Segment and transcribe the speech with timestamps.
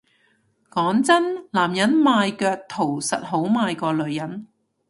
[0.71, 4.47] 講真男人賣腳圖實好賣過女人